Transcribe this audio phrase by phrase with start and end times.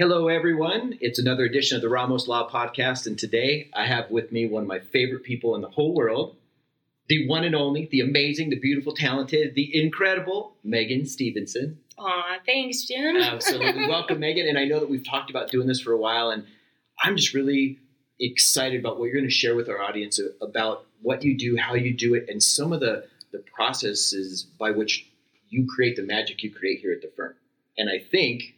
[0.00, 0.96] Hello, everyone.
[1.02, 4.62] It's another edition of the Ramos Law Podcast, and today I have with me one
[4.62, 6.36] of my favorite people in the whole world,
[7.08, 11.80] the one and only, the amazing, the beautiful, talented, the incredible Megan Stevenson.
[11.98, 13.14] Aw, thanks, Jim.
[13.14, 13.86] Absolutely.
[13.88, 14.48] Welcome, Megan.
[14.48, 16.46] And I know that we've talked about doing this for a while, and
[17.02, 17.78] I'm just really
[18.18, 21.74] excited about what you're going to share with our audience about what you do, how
[21.74, 25.06] you do it, and some of the, the processes by which
[25.50, 27.34] you create the magic you create here at the firm.
[27.76, 28.54] And I think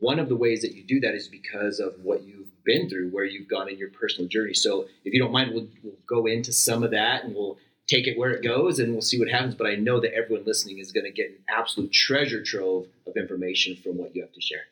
[0.00, 3.10] one of the ways that you do that is because of what you've been through,
[3.10, 4.54] where you've gone in your personal journey.
[4.54, 8.06] So, if you don't mind, we'll, we'll go into some of that and we'll take
[8.06, 9.54] it where it goes and we'll see what happens.
[9.54, 13.16] But I know that everyone listening is going to get an absolute treasure trove of
[13.16, 14.62] information from what you have to share.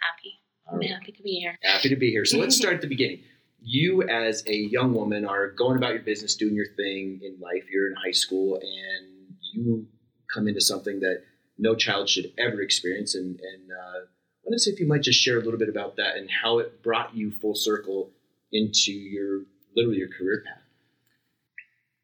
[0.00, 0.38] Happy.
[0.70, 0.90] Right.
[0.90, 1.58] happy to be here.
[1.62, 2.24] Happy to be here.
[2.24, 3.20] So, let's start at the beginning.
[3.64, 7.64] You, as a young woman, are going about your business, doing your thing in life.
[7.70, 9.86] You're in high school and you
[10.32, 11.22] come into something that
[11.58, 13.14] no child should ever experience.
[13.14, 14.06] And, and uh,
[14.44, 16.28] I want to see if you might just share a little bit about that and
[16.28, 18.10] how it brought you full circle
[18.52, 19.42] into your
[19.76, 20.62] literally your career path.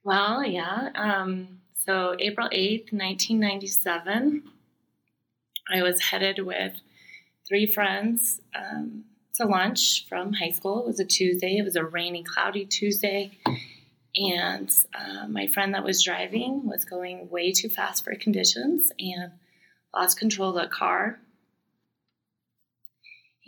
[0.04, 0.90] Well, yeah.
[0.94, 4.44] Um, so, April 8th, 1997,
[5.70, 6.80] I was headed with
[7.46, 10.80] three friends um, to lunch from high school.
[10.80, 13.38] It was a Tuesday, it was a rainy, cloudy Tuesday.
[14.16, 19.32] And uh, my friend that was driving was going way too fast for conditions and
[19.94, 21.20] lost control of the car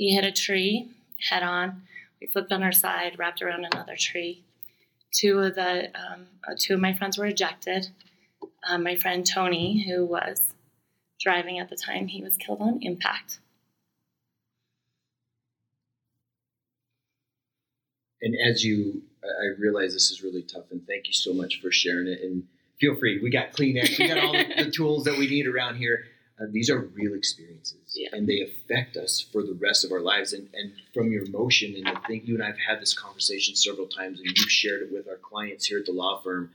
[0.00, 0.88] he hit a tree
[1.28, 1.82] head on.
[2.22, 4.42] We flipped on our side, wrapped around another tree.
[5.12, 7.88] Two of the um, uh, two of my friends were ejected.
[8.66, 10.54] Um, my friend Tony, who was
[11.20, 13.40] driving at the time, he was killed on impact.
[18.22, 21.70] And as you, I realize this is really tough, and thank you so much for
[21.70, 22.20] sharing it.
[22.22, 22.44] And
[22.80, 25.76] feel free, we got Kleenex, we got all the, the tools that we need around
[25.76, 26.06] here.
[26.40, 28.08] Uh, these are real experiences, Yeah.
[28.12, 30.32] and they affect us for the rest of our lives.
[30.32, 33.54] And, and from your emotion, and I think you and I have had this conversation
[33.54, 36.50] several times, and you've shared it with our clients here at the law firm.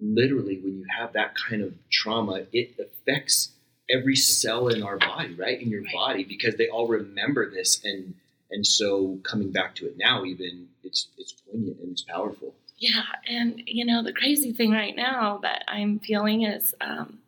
[0.00, 3.50] Literally, when you have that kind of trauma, it affects
[3.90, 5.60] every cell in our body, right?
[5.60, 5.92] In your Right.
[5.94, 8.14] body, because they all remember this, and
[8.50, 12.54] and so coming back to it now, even it's it's poignant and it's powerful.
[12.78, 17.18] Yeah, and you know the crazy thing right now that I'm feeling is um,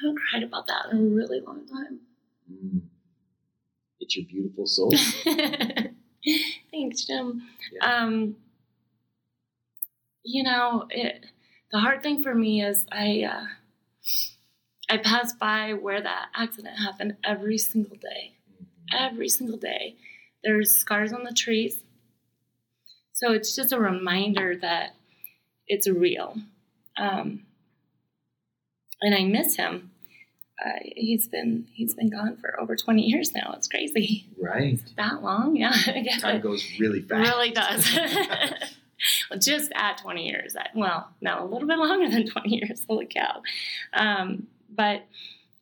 [0.00, 2.00] I haven't cried about that in a really long time.
[2.50, 2.80] Mm.
[4.00, 4.92] It's your beautiful soul.
[6.70, 7.42] Thanks, Jim.
[7.72, 8.02] Yeah.
[8.04, 8.36] Um,
[10.22, 11.26] you know, it,
[11.72, 13.46] the hard thing for me is I uh,
[14.88, 18.36] I pass by where that accident happened every single day.
[18.92, 19.96] Every single day,
[20.42, 21.82] there's scars on the trees.
[23.12, 24.96] So it's just a reminder that
[25.68, 26.36] it's real.
[26.98, 27.44] Um,
[29.00, 29.89] and I miss him.
[30.64, 33.54] Uh, he's been he's been gone for over 20 years now.
[33.56, 34.26] It's crazy.
[34.40, 34.78] Right.
[34.96, 35.72] That long, yeah.
[35.86, 37.28] I guess Time goes really fast.
[37.28, 37.94] really does.
[39.30, 40.56] well, just at 20 years.
[40.56, 42.82] At, well, no, a little bit longer than 20 years.
[42.88, 43.42] Holy cow!
[43.94, 45.06] Um, but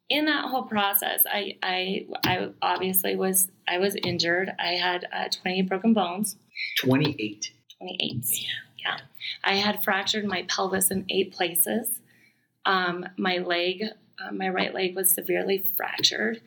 [0.08, 4.50] in that whole process, I, I I obviously was I was injured.
[4.58, 6.36] I had uh, 28 broken bones.
[6.80, 7.52] 28.
[7.78, 8.24] 28.
[8.84, 8.96] Yeah.
[9.44, 12.00] I had fractured my pelvis in eight places.
[12.64, 13.84] Um, my leg,
[14.20, 16.40] uh, my right leg was severely fractured,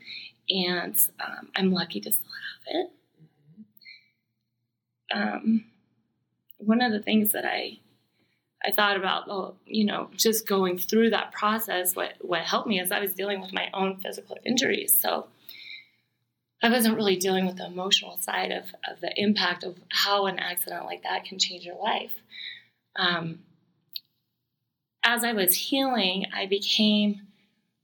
[0.49, 2.31] and um, I'm lucky to still
[2.67, 2.91] have it.
[5.13, 5.65] Um,
[6.57, 7.79] one of the things that I
[8.63, 12.79] I thought about, well, you know, just going through that process, what what helped me
[12.79, 14.97] is I was dealing with my own physical injuries.
[14.99, 15.27] So
[16.63, 20.37] I wasn't really dealing with the emotional side of, of the impact of how an
[20.37, 22.13] accident like that can change your life.
[22.95, 23.39] Um,
[25.03, 27.21] as I was healing, I became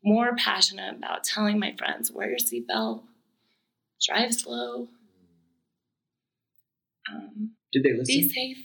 [0.08, 3.04] more passionate about telling my friends, wear your seatbelt,
[4.06, 4.88] drive slow,
[7.12, 8.06] um, Did they listen?
[8.06, 8.58] be safe.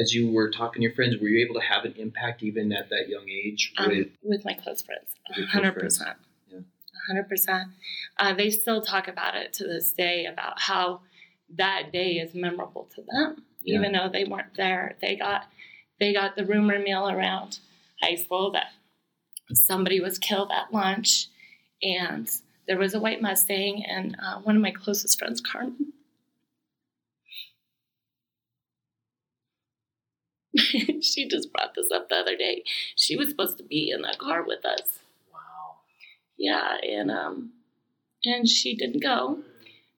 [0.00, 2.72] As you were talking to your friends, were you able to have an impact even
[2.72, 3.72] at that young age?
[3.76, 5.08] um, with, with my close friends.
[5.50, 6.16] Hundred percent.
[6.50, 6.60] Yeah.
[7.08, 7.70] hundred percent.
[8.18, 11.00] Uh, They still talk about it to this day about how
[11.56, 13.78] that day is memorable to them, Yeah.
[13.78, 14.96] even though they weren't there.
[15.00, 15.46] They got
[15.98, 17.58] they got the rumor mill around
[18.00, 18.66] high school that
[19.54, 21.28] somebody was killed at lunch,
[21.82, 22.30] and
[22.66, 25.92] there was a white Mustang, and uh, one of my closest friends, Carmen.
[31.00, 32.62] she just brought this up the other day.
[32.96, 35.00] She was supposed to be in that car with us.
[35.32, 35.76] wow.
[36.36, 37.52] Yeah, and um,
[38.24, 39.38] and she didn't go,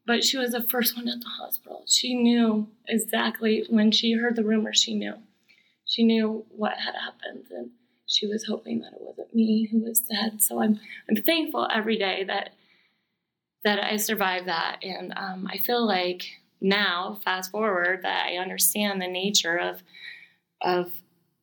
[0.06, 1.84] but she was the first one at the hospital.
[1.86, 4.72] She knew exactly when she heard the rumor.
[4.74, 5.14] She knew,
[5.84, 7.70] she knew what had happened, and
[8.12, 10.42] she was hoping that it wasn't me who was dead.
[10.42, 10.78] So I'm
[11.08, 12.50] I'm thankful every day that
[13.64, 14.78] that I survived that.
[14.82, 16.24] And um, I feel like
[16.60, 19.82] now, fast forward, that I understand the nature of
[20.60, 20.92] of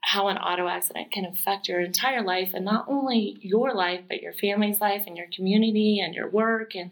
[0.02, 4.22] how an auto accident can affect your entire life and not only your life but
[4.22, 6.90] your family's life and your community and your work and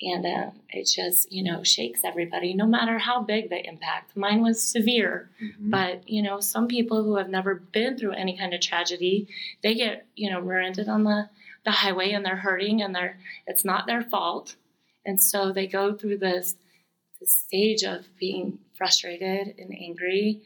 [0.00, 4.42] and uh, it just you know shakes everybody no matter how big the impact mine
[4.42, 5.70] was severe mm-hmm.
[5.70, 9.26] but you know some people who have never been through any kind of tragedy
[9.62, 11.28] they get you know rear-ended on the
[11.64, 14.56] the highway and they're hurting and they're it's not their fault
[15.04, 16.54] and so they go through this
[17.20, 20.42] this stage of being frustrated and angry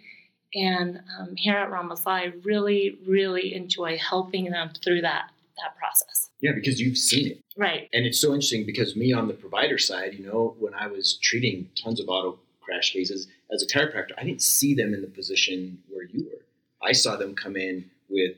[0.54, 6.19] and um, here at Ramos I really, really enjoy helping them through that that process.
[6.40, 7.44] Yeah, because you've seen it.
[7.56, 7.88] Right.
[7.92, 11.18] And it's so interesting because me on the provider side, you know, when I was
[11.22, 15.08] treating tons of auto crash cases as a chiropractor, I didn't see them in the
[15.08, 16.44] position where you were.
[16.82, 18.36] I saw them come in with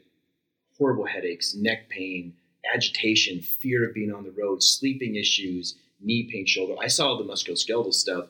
[0.78, 2.34] horrible headaches, neck pain,
[2.74, 6.74] agitation, fear of being on the road, sleeping issues, knee pain, shoulder.
[6.80, 8.26] I saw all the musculoskeletal stuff,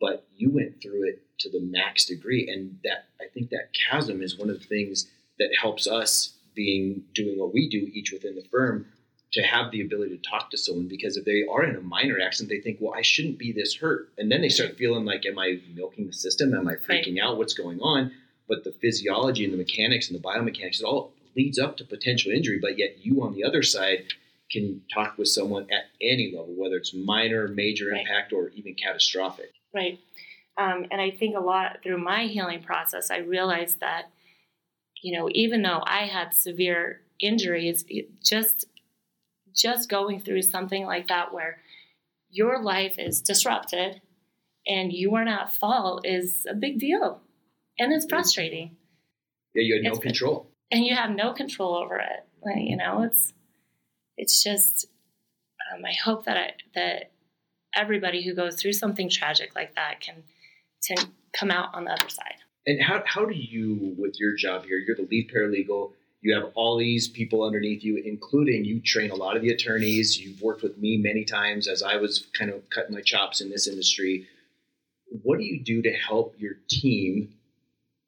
[0.00, 2.48] but you went through it to the max degree.
[2.48, 5.06] And that I think that chasm is one of the things
[5.38, 8.86] that helps us being doing what we do each within the firm
[9.32, 12.18] to have the ability to talk to someone because if they are in a minor
[12.20, 14.10] accident, they think, well, I shouldn't be this hurt.
[14.18, 16.52] And then they start feeling like, am I milking the system?
[16.54, 17.24] Am I freaking right.
[17.24, 17.38] out?
[17.38, 18.12] What's going on?
[18.46, 22.30] But the physiology and the mechanics and the biomechanics, it all leads up to potential
[22.30, 22.58] injury.
[22.60, 24.04] But yet you on the other side
[24.50, 28.02] can talk with someone at any level, whether it's minor, major right.
[28.02, 29.52] impact, or even catastrophic.
[29.74, 29.98] Right.
[30.58, 34.10] Um, and I think a lot through my healing process, I realized that,
[35.02, 37.84] you know, even though I had severe injuries,
[38.22, 38.64] just
[39.54, 41.58] just going through something like that where
[42.30, 44.00] your life is disrupted
[44.66, 47.20] and you are not fault is a big deal.
[47.78, 48.76] And it's frustrating.
[49.54, 50.46] Yeah, you had no it's, control.
[50.70, 52.26] And you have no control over it.
[52.56, 53.34] You know, it's
[54.16, 54.86] it's just
[55.74, 57.10] um, I hope that I, that
[57.74, 60.22] everybody who goes through something tragic like that can
[60.82, 62.41] to come out on the other side.
[62.66, 66.52] And how, how do you, with your job here, you're the lead paralegal, you have
[66.54, 70.18] all these people underneath you, including you train a lot of the attorneys.
[70.18, 73.50] You've worked with me many times as I was kind of cutting my chops in
[73.50, 74.28] this industry.
[75.24, 77.34] What do you do to help your team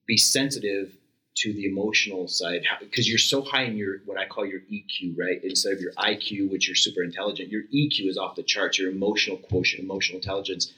[0.07, 0.95] be sensitive
[1.39, 2.63] to the emotional side?
[2.79, 5.43] Because you're so high in your what I call your EQ, right?
[5.43, 8.79] Instead of your IQ, which you're super intelligent, your EQ is off the charts.
[8.79, 10.73] Your emotional quotient, emotional intelligence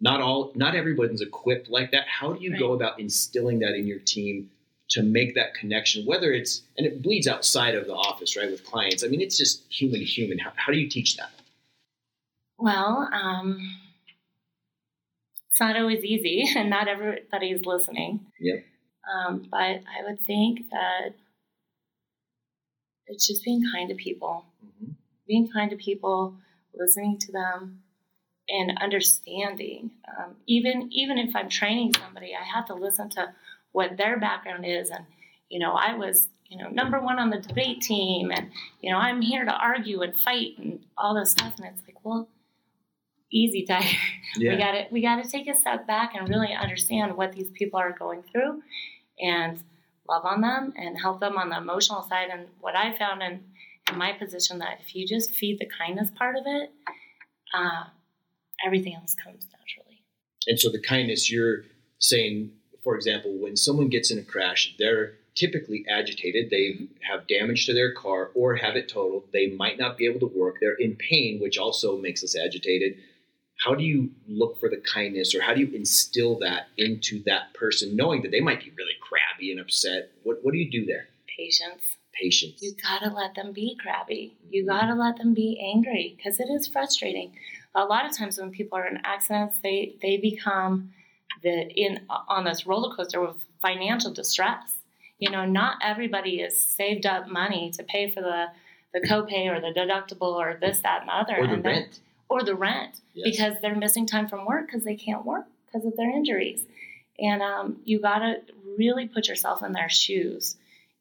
[0.00, 2.04] not all not everyone's equipped like that.
[2.08, 2.60] How do you right.
[2.60, 4.50] go about instilling that in your team
[4.90, 8.64] to make that connection whether it's and it bleeds outside of the office right with
[8.64, 9.04] clients?
[9.04, 10.38] I mean it's just human to human.
[10.38, 11.30] How, how do you teach that?
[12.58, 13.76] Well um,
[15.50, 18.26] it's not always easy and not everybody's listening.
[18.40, 18.64] Yep
[19.12, 21.14] um, but i would think that
[23.06, 24.44] it's just being kind to people.
[24.64, 24.92] Mm-hmm.
[25.26, 26.36] being kind to people
[26.74, 27.82] listening to them
[28.50, 29.90] and understanding.
[30.08, 33.32] Um, even even if I'm training somebody, I have to listen to
[33.72, 34.90] what their background is.
[34.90, 35.04] And
[35.48, 38.50] you know, I was you know number one on the debate team, and
[38.82, 41.54] you know I'm here to argue and fight and all this stuff.
[41.58, 42.28] And it's like, well,
[43.30, 43.86] easy, Tiger.
[44.36, 44.52] Yeah.
[44.52, 47.50] We got to we got to take a step back and really understand what these
[47.50, 48.62] people are going through,
[49.20, 49.62] and
[50.08, 52.28] love on them and help them on the emotional side.
[52.32, 53.44] And what I found in,
[53.88, 56.72] in my position that if you just feed the kindness part of it.
[57.52, 57.84] Uh,
[58.64, 60.02] everything else comes naturally.
[60.46, 61.64] And so the kindness you're
[61.98, 62.50] saying,
[62.82, 66.50] for example, when someone gets in a crash, they're typically agitated.
[66.50, 66.84] They mm-hmm.
[67.10, 69.24] have damage to their car or have it totaled.
[69.32, 70.56] They might not be able to work.
[70.60, 72.96] They're in pain, which also makes us agitated.
[73.64, 77.52] How do you look for the kindness or how do you instill that into that
[77.54, 80.10] person, knowing that they might be really crabby and upset?
[80.22, 81.08] What, what do you do there?
[81.36, 81.82] Patience.
[82.20, 82.60] Patience.
[82.60, 84.36] You gotta let them be crabby.
[84.50, 84.70] You mm-hmm.
[84.70, 87.32] gotta let them be angry because it is frustrating
[87.74, 90.92] a lot of times when people are in accidents, they they become
[91.42, 94.78] the in on this roller coaster with financial distress.
[95.18, 98.46] You know, not everybody is saved up money to pay for the
[98.92, 102.00] the copay or the deductible or this, that, and the other, or the and rent,
[102.28, 103.30] or the rent yes.
[103.30, 106.64] because they're missing time from work because they can't work because of their injuries.
[107.20, 108.36] And um, you got to
[108.76, 110.56] really put yourself in their shoes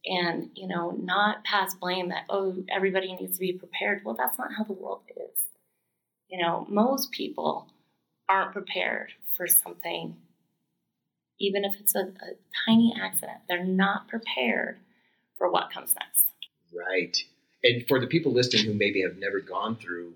[0.05, 4.37] and you know not pass blame that oh everybody needs to be prepared well that's
[4.37, 5.48] not how the world is
[6.29, 7.67] you know, most people
[8.27, 10.15] aren't prepared for something,
[11.39, 12.35] even if it's a, a
[12.67, 13.39] tiny accident.
[13.47, 14.77] They're not prepared
[15.37, 16.25] for what comes next.
[16.73, 17.17] Right.
[17.63, 20.13] And for the people listening who maybe have never gone through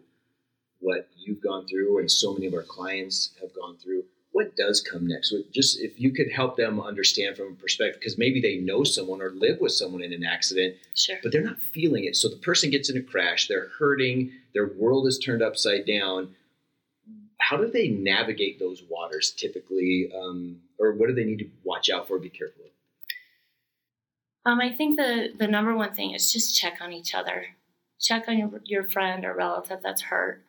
[0.79, 4.81] what you've gone through and so many of our clients have gone through, what does
[4.81, 5.33] come next?
[5.51, 9.21] Just if you could help them understand from a perspective, because maybe they know someone
[9.21, 11.17] or live with someone in an accident, sure.
[11.21, 12.15] but they're not feeling it.
[12.15, 16.35] So the person gets in a crash, they're hurting, their world is turned upside down.
[17.37, 21.91] How do they navigate those waters typically, um, or what do they need to watch
[21.91, 22.17] out for?
[22.17, 22.71] Be careful of.
[24.51, 27.47] Um, I think the the number one thing is just check on each other.
[28.01, 30.41] Check on your your friend or relative that's hurt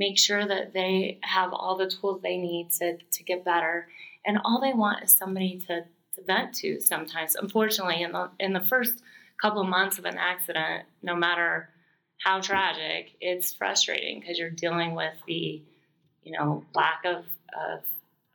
[0.00, 3.86] make sure that they have all the tools they need to, to get better.
[4.24, 5.82] And all they want is somebody to,
[6.14, 7.36] to vent to sometimes.
[7.36, 9.02] Unfortunately, in the, in the first
[9.40, 11.68] couple of months of an accident, no matter
[12.24, 15.62] how tragic, it's frustrating because you're dealing with the,
[16.22, 17.18] you know, lack of,
[17.68, 17.80] of,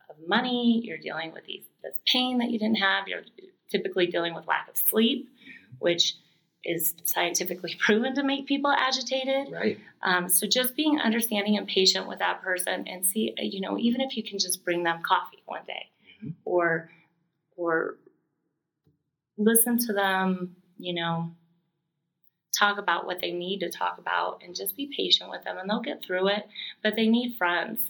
[0.08, 3.22] of money, you're dealing with these, this pain that you didn't have, you're
[3.72, 5.28] typically dealing with lack of sleep,
[5.80, 6.14] which
[6.66, 9.52] is scientifically proven to make people agitated.
[9.52, 9.78] Right.
[10.02, 14.00] Um, so just being understanding and patient with that person, and see, you know, even
[14.00, 15.86] if you can just bring them coffee one day,
[16.18, 16.30] mm-hmm.
[16.44, 16.90] or
[17.56, 17.96] or
[19.38, 21.30] listen to them, you know,
[22.58, 25.68] talk about what they need to talk about, and just be patient with them, and
[25.68, 26.46] they'll get through it.
[26.82, 27.80] But they need friends.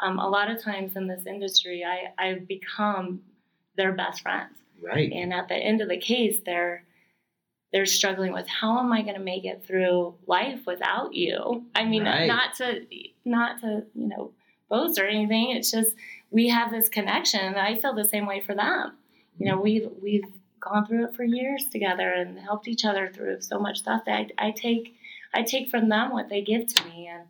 [0.00, 3.22] Um, a lot of times in this industry, I, I've become
[3.76, 4.56] their best friends.
[4.82, 5.12] Right.
[5.12, 6.84] And at the end of the case, they're
[7.72, 11.64] they're struggling with how am I going to make it through life without you?
[11.74, 12.26] I mean, right.
[12.26, 12.86] not to
[13.24, 14.32] not to you know
[14.68, 15.50] boast or anything.
[15.50, 15.94] It's just
[16.30, 17.54] we have this connection.
[17.54, 18.92] I feel the same way for them.
[19.38, 20.24] You know, we've we've
[20.60, 24.30] gone through it for years together and helped each other through so much stuff that
[24.38, 24.94] I, I take
[25.34, 27.24] I take from them what they give to me and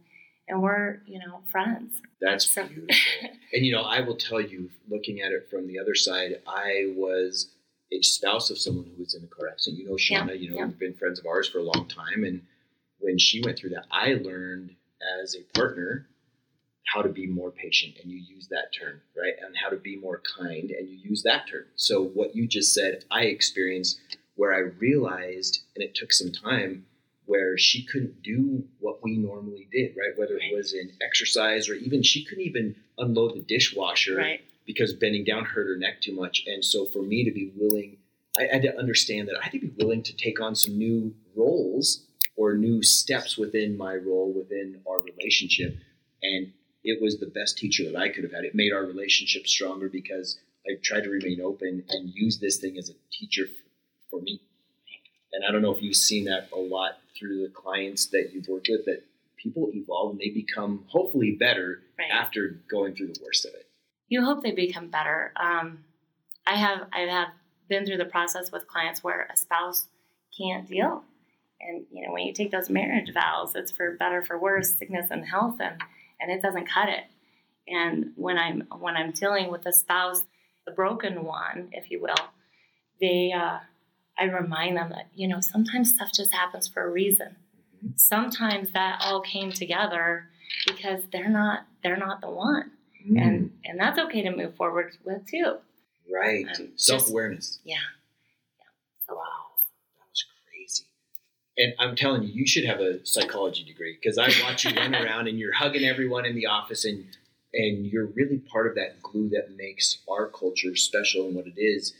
[0.48, 1.94] and we're you know friends.
[2.20, 2.66] That's so.
[2.66, 2.94] beautiful.
[3.52, 6.92] and you know, I will tell you, looking at it from the other side, I
[6.96, 7.48] was
[8.00, 9.82] spouse of someone who was in a car accident.
[9.82, 10.32] You know, Shauna, yeah.
[10.34, 10.66] you know, yeah.
[10.66, 12.24] we've been friends of ours for a long time.
[12.24, 12.42] And
[12.98, 14.74] when she went through that, I learned
[15.22, 16.06] as a partner
[16.94, 17.96] how to be more patient.
[18.02, 19.34] And you use that term, right?
[19.44, 20.70] And how to be more kind.
[20.70, 21.64] And you use that term.
[21.76, 24.00] So what you just said, I experienced
[24.34, 26.86] where I realized, and it took some time,
[27.26, 30.18] where she couldn't do what we normally did, right?
[30.18, 34.92] Whether it was in exercise or even she couldn't even unload the dishwasher right because
[34.94, 36.44] bending down hurt her neck too much.
[36.46, 37.98] And so for me to be willing,
[38.38, 41.14] I had to understand that I had to be willing to take on some new
[41.36, 45.76] roles or new steps within my role within our relationship.
[46.22, 46.52] And
[46.84, 48.44] it was the best teacher that I could have had.
[48.44, 52.78] It made our relationship stronger because I tried to remain open and use this thing
[52.78, 53.46] as a teacher
[54.10, 54.40] for me.
[55.32, 58.48] And I don't know if you've seen that a lot through the clients that you've
[58.48, 59.04] worked with that
[59.36, 62.10] people evolve and they become hopefully better right.
[62.12, 63.61] after going through the worst of it
[64.12, 65.32] you hope they become better.
[65.36, 65.84] Um,
[66.46, 67.28] I have I have
[67.68, 69.88] been through the process with clients where a spouse
[70.36, 71.02] can't deal,
[71.62, 75.06] and you know when you take those marriage vows, it's for better for worse, sickness
[75.10, 75.80] and health, and
[76.20, 77.04] and it doesn't cut it.
[77.66, 80.24] And when I'm when I'm dealing with a spouse,
[80.66, 82.26] the broken one, if you will,
[83.00, 83.60] they uh,
[84.18, 87.36] I remind them that you know sometimes stuff just happens for a reason.
[87.78, 87.96] Mm-hmm.
[87.96, 90.28] Sometimes that all came together
[90.66, 92.72] because they're not they're not the one
[93.08, 93.20] mm.
[93.20, 95.56] and and that's okay to move forward with too.
[96.12, 97.60] Right, um, self awareness.
[97.64, 97.76] Yeah,
[98.58, 99.14] yeah.
[99.14, 99.22] Wow,
[99.98, 100.84] that was crazy.
[101.56, 104.94] And I'm telling you, you should have a psychology degree because I watch you run
[104.94, 107.04] around and you're hugging everyone in the office and
[107.54, 111.60] and you're really part of that glue that makes our culture special and what it
[111.60, 111.94] is.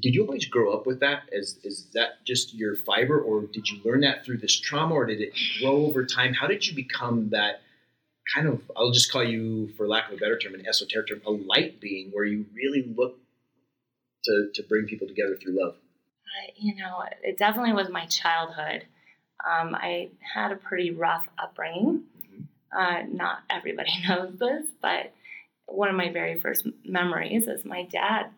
[0.00, 1.22] Did you always grow up with that?
[1.30, 5.06] Is is that just your fiber, or did you learn that through this trauma, or
[5.06, 6.34] did it grow over time?
[6.34, 7.62] How did you become that
[8.34, 11.22] kind of I'll just call you, for lack of a better term, an esoteric term,
[11.26, 13.18] a light being where you really look
[14.24, 15.74] to to bring people together through love.
[15.74, 18.84] Uh, you know, it definitely was my childhood.
[19.44, 22.04] Um, I had a pretty rough upbringing.
[22.20, 22.42] Mm-hmm.
[22.78, 25.12] Uh, not everybody knows this, but
[25.66, 28.30] one of my very first memories is my dad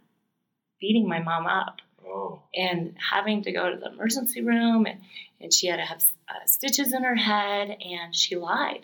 [0.80, 1.76] beating my mom up.
[2.06, 2.42] Oh.
[2.54, 5.00] And having to go to the emergency room, and,
[5.40, 8.80] and she had to have uh, stitches in her head, and she lied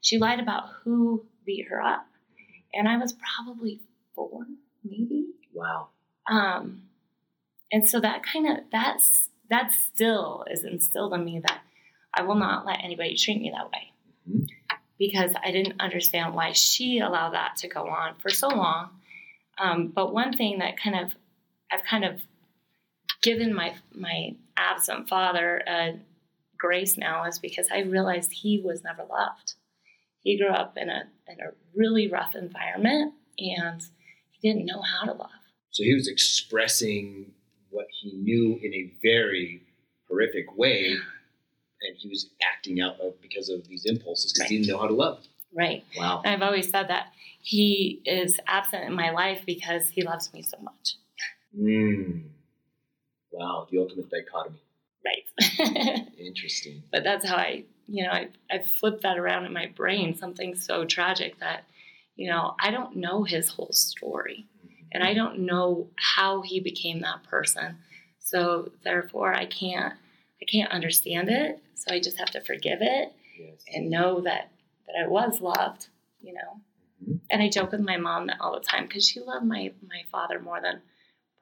[0.00, 2.06] she lied about who beat her up.
[2.72, 3.80] And I was probably
[4.14, 4.46] four,
[4.84, 5.26] maybe.
[5.52, 5.88] Wow.
[6.28, 6.82] Um,
[7.72, 11.60] and so that kind of that's that still is instilled in me that
[12.14, 13.92] I will not let anybody treat me that way.
[14.28, 14.44] Mm-hmm.
[14.98, 18.90] Because I didn't understand why she allowed that to go on for so long.
[19.58, 21.12] Um, but one thing that kind of
[21.72, 22.20] I've kind of
[23.22, 25.98] given my my absent father a
[26.58, 29.54] grace now is because I realized he was never loved
[30.22, 33.82] he grew up in a in a really rough environment and
[34.30, 35.30] he didn't know how to love.
[35.70, 37.32] So he was expressing
[37.70, 39.62] what he knew in a very
[40.08, 40.96] horrific way,
[41.82, 44.50] and he was acting out of because of these impulses because right.
[44.50, 45.24] he didn't know how to love.
[45.56, 45.84] Right.
[45.96, 46.22] Wow.
[46.24, 47.08] And I've always said that
[47.42, 50.96] he is absent in my life because he loves me so much.
[51.58, 52.24] Mm.
[53.32, 53.66] Wow.
[53.70, 54.60] The ultimate dichotomy.
[55.04, 56.06] Right.
[56.18, 56.82] Interesting.
[56.92, 60.54] but that's how I, you know, I, I flipped that around in my brain, something
[60.54, 61.64] so tragic that,
[62.16, 64.46] you know, I don't know his whole story
[64.92, 67.78] and I don't know how he became that person.
[68.20, 69.94] So therefore I can't
[70.42, 71.60] I can't understand it.
[71.74, 73.64] So I just have to forgive it Yes.
[73.74, 74.50] and know that
[74.86, 75.88] that I was loved,
[76.20, 76.60] you know.
[77.04, 77.20] Mhm.
[77.30, 80.02] And I joke with my mom that all the time because she loved my my
[80.12, 80.80] father more than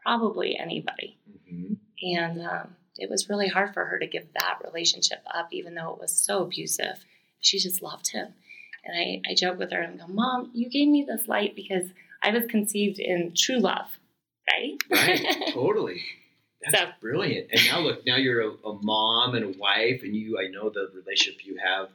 [0.02, 1.18] probably anybody.
[1.50, 1.76] Mhm.
[2.02, 5.92] And um, it was really hard for her to give that relationship up, even though
[5.92, 7.04] it was so abusive.
[7.40, 8.28] She just loved him.
[8.84, 11.84] And I, I joke with her and go, Mom, you gave me this light because
[12.22, 13.86] I was conceived in true love,
[14.50, 14.76] right?
[14.90, 15.50] Right.
[15.52, 16.02] totally.
[16.64, 17.48] That's So- brilliant.
[17.52, 20.38] And now look, now you're a, a mom and a wife, and you.
[20.38, 21.88] I know the relationship you have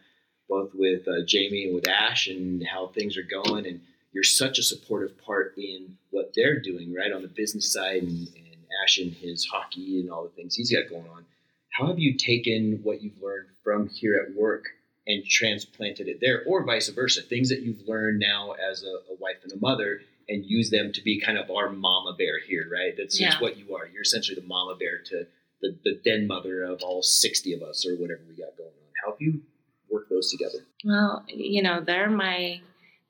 [0.50, 3.82] both with uh, Jamie and with Ash, and how things are going, and
[4.12, 8.28] you're such a supportive part in what they're doing, right, on the business side, and,
[8.36, 8.43] and
[8.84, 11.26] Ash and his hockey and all the things he's got going on.
[11.72, 14.66] How have you taken what you've learned from here at work
[15.08, 17.22] and transplanted it there, or vice versa?
[17.22, 20.94] Things that you've learned now as a, a wife and a mother, and use them
[20.94, 22.94] to be kind of our mama bear here, right?
[22.96, 23.40] That's Yeah.
[23.42, 23.88] what you are.
[23.88, 25.28] You're essentially the mama bear to
[25.62, 28.92] the, the den mother of all 60 of us or whatever we got going on.
[29.04, 29.42] How have you
[29.90, 30.60] worked those together?
[30.86, 32.62] Well, you know, they're my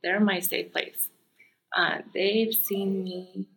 [0.04, 1.10] they're my safe place.
[1.76, 3.48] Uh, they've seen me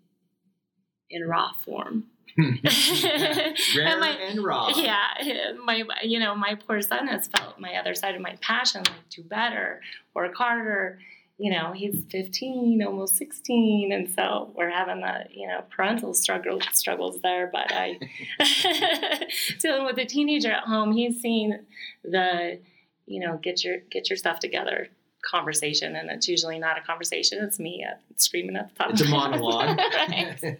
[1.10, 2.04] in raw form.
[2.36, 2.50] Hmm.
[2.64, 4.68] Rare And my- and raw.
[4.76, 8.36] Yeah, eh, my you know my poor son has felt my other side of my
[8.40, 9.80] passion, like do better,
[10.14, 10.98] work harder.
[11.38, 16.60] You know, he's 15, almost 16, and so we're having the you know parental struggle
[16.72, 17.50] struggles there.
[17.52, 17.98] But I
[19.60, 21.60] dealing with a teenager at home, he's seen
[22.04, 22.58] the
[23.06, 24.88] you know get your get your stuff together
[25.30, 27.42] conversation, and it's usually not a conversation.
[27.42, 28.90] It's me uh, screaming at the top.
[28.90, 30.42] It's a of my lungs.
[30.42, 30.56] monologue.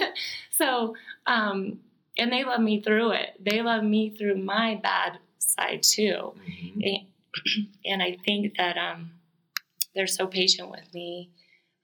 [0.50, 0.94] so,
[1.26, 1.80] um,
[2.18, 3.30] and they love me through it.
[3.40, 6.32] They love me through my bad side too.
[6.48, 6.82] Mhm.
[6.82, 9.12] And, and I think that um,
[9.94, 11.30] they're so patient with me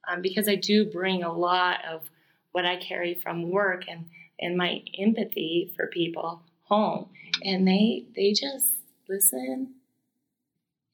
[0.09, 2.03] um, because I do bring a lot of
[2.53, 4.07] what I carry from work and,
[4.41, 7.09] and my empathy for people home.
[7.43, 8.69] And they they just
[9.09, 9.75] listen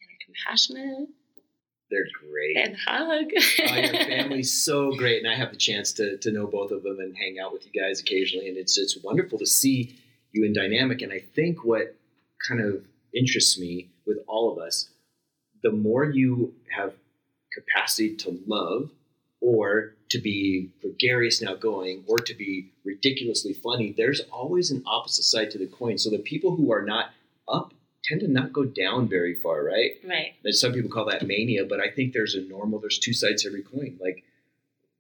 [0.00, 1.08] and are compassionate
[1.90, 2.56] They're great.
[2.56, 3.26] and hug.
[3.70, 6.82] oh, your family's so great, and I have the chance to, to know both of
[6.82, 9.96] them and hang out with you guys occasionally, and it's it's wonderful to see
[10.32, 11.02] you in dynamic.
[11.02, 11.96] And I think what
[12.46, 14.88] kind of interests me with all of us,
[15.62, 16.94] the more you have
[17.52, 18.90] capacity to love,
[19.40, 25.24] or to be gregarious and outgoing, or to be ridiculously funny, there's always an opposite
[25.24, 25.98] side to the coin.
[25.98, 27.10] So the people who are not
[27.48, 27.72] up
[28.06, 29.92] tend to not go down very far, right?
[30.06, 30.34] right.
[30.44, 33.42] And some people call that mania, but I think there's a normal, there's two sides
[33.42, 33.98] to every coin.
[34.00, 34.24] Like,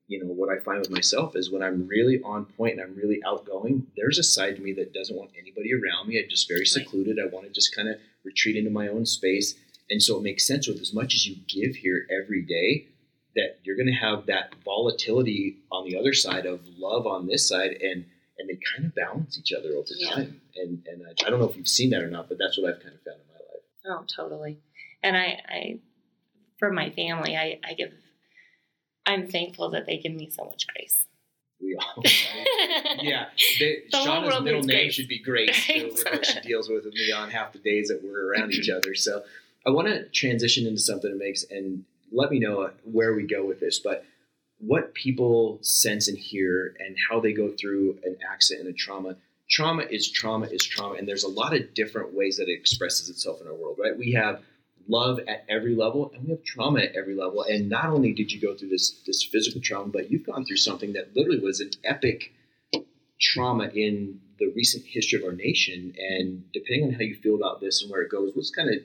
[0.08, 2.96] you know, what I find with myself is when I'm really on point and I'm
[2.96, 6.18] really outgoing, there's a side to me that doesn't want anybody around me.
[6.18, 7.18] I'm just very secluded.
[7.18, 9.54] I want to just kind of retreat into my own space.
[9.90, 12.86] And so it makes sense with as much as you give here every day,
[13.36, 17.46] that you're going to have that volatility on the other side of love on this
[17.46, 18.06] side, and
[18.38, 20.10] and they kind of balance each other over Yeah.
[20.10, 20.40] time.
[20.56, 22.72] And and I, I don't know if you've seen that or not, but that's what
[22.74, 23.62] I've kind of found in my life.
[24.00, 24.58] Oh, totally.
[25.02, 25.78] And I, I
[26.58, 27.92] for my family, I, I give,
[29.04, 31.06] I'm thankful that they give me so much grace.
[31.60, 32.98] We all, right?
[33.02, 33.26] yeah.
[33.58, 34.94] They, The Shauna's middle name grace.
[34.94, 35.68] should be Grace.
[36.04, 36.24] Right.
[36.26, 38.94] She deals with with me on half the days that we're around each other.
[38.94, 39.22] So
[39.66, 43.44] I want to transition into something that makes and let me know where we go
[43.44, 43.78] with this.
[43.78, 44.04] But
[44.58, 49.16] what people sense and hear and how they go through an accident and a trauma.
[49.48, 53.08] Trauma is trauma is trauma, and there's a lot of different ways that it expresses
[53.08, 53.96] itself in our world, right?
[53.96, 54.42] We have
[54.88, 57.42] love at every level, and we have trauma at every level.
[57.42, 60.56] And not only did you go through this this physical trauma, but you've gone through
[60.56, 62.32] something that literally was an epic
[63.20, 65.94] trauma in the recent history of our nation.
[65.98, 68.76] And depending on how you feel about this and where it goes, let's kind of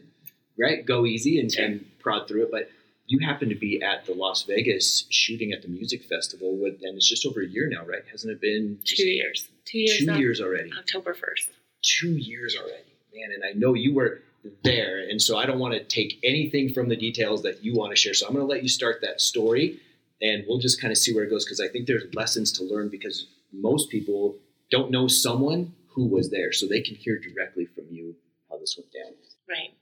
[0.58, 1.66] right go easy and, Sure.
[1.66, 2.52] and prod through it.
[2.52, 2.70] But
[3.12, 6.96] you happen to be at the Las Vegas shooting at the music festival, with, and
[6.96, 8.04] it's just over a year now, right?
[8.10, 9.50] Hasn't it been Two years.
[9.66, 9.98] Two years.
[9.98, 10.72] two years already?
[10.80, 11.50] October 1st.
[11.82, 13.32] Two years already, man.
[13.36, 14.22] And I know you were
[14.64, 17.92] there, and so I don't want to take anything from the details that you want
[17.92, 18.14] to share.
[18.14, 19.82] So I'm going to let you start that story,
[20.22, 22.64] and we'll just kind of see where it goes because I think there's lessons to
[22.64, 24.38] learn because most people
[24.72, 28.16] don't know someone who was there, so they can hear directly from you
[28.50, 29.14] how this went down.
[29.50, 29.74] Right.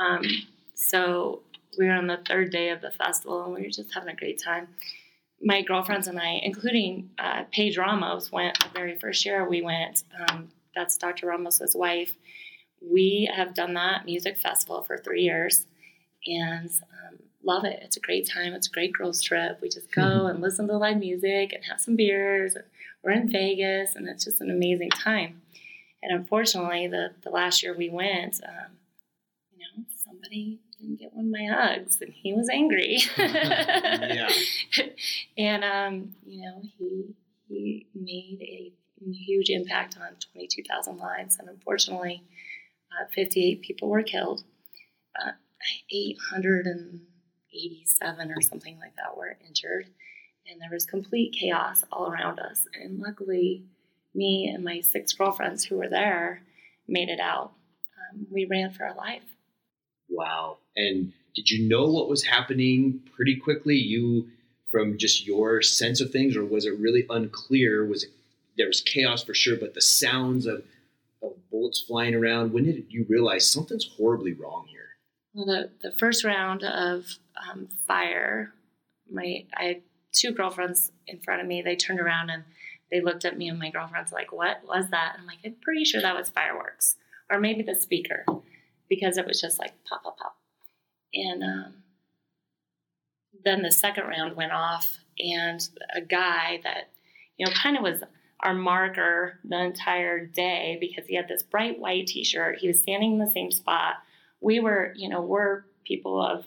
[0.00, 0.24] Um,
[0.74, 1.42] so
[1.80, 4.16] we were on the third day of the festival and we were just having a
[4.16, 4.68] great time.
[5.40, 10.04] My girlfriends and I, including uh, Paige Ramos, went the very first year we went.
[10.28, 11.26] Um, that's Dr.
[11.28, 12.18] Ramos's wife.
[12.82, 15.66] We have done that music festival for three years.
[16.26, 17.80] and um, love it.
[17.82, 18.52] It's a great time.
[18.52, 19.60] It's a great girls trip.
[19.62, 22.54] We just go and listen to live music and have some beers.
[22.56, 22.64] And
[23.02, 25.40] we're in Vegas, and it's just an amazing time.
[26.02, 28.72] And unfortunately, the the last year we went, um,
[29.56, 32.98] you know, somebody didn't get one of my hugs, and he was angry.
[33.16, 34.28] Yeah.
[35.36, 37.14] and um, you know, he
[37.48, 38.72] he made a
[39.12, 42.22] huge impact on 22,000 lives, and unfortunately,
[42.92, 44.42] uh, 58 people were killed.
[45.20, 45.32] Uh,
[45.90, 49.86] 887 or something like that were injured,
[50.48, 52.66] and there was complete chaos all around us.
[52.80, 53.64] And luckily,
[54.14, 56.42] me and my six girlfriends who were there
[56.88, 57.52] made it out.
[58.12, 59.22] Um, we ran for our life.
[60.10, 60.58] Wow.
[60.76, 63.76] And did you know what was happening pretty quickly?
[63.76, 64.28] You,
[64.70, 67.84] from just your sense of things, or was it really unclear?
[67.86, 68.10] Was it
[68.56, 70.62] there was chaos for sure, but the sounds of,
[71.22, 72.52] of bullets flying around.
[72.52, 74.96] When did you realize something's horribly wrong here?
[75.32, 77.06] Well, the, the first round of
[77.48, 78.52] um, fire,
[79.10, 81.62] my I had two girlfriends in front of me.
[81.62, 82.44] They turned around and
[82.90, 85.84] they looked at me and my girlfriend's like, "What was that?" I'm like, "I'm pretty
[85.84, 86.96] sure that was fireworks,
[87.30, 88.24] or maybe the speaker,
[88.90, 90.36] because it was just like pop, pop, pop."
[91.14, 91.74] And um,
[93.42, 96.90] then the second round went off, and a guy that
[97.38, 98.02] you know kind of was
[98.42, 102.58] our marker the entire day because he had this bright white t-shirt.
[102.58, 103.94] He was standing in the same spot.
[104.40, 106.44] We were, you know, we're people of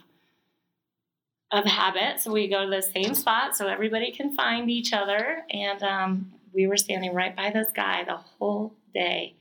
[1.51, 5.43] of habit, so we go to the same spot so everybody can find each other.
[5.51, 9.35] And um, we were standing right by this guy the whole day,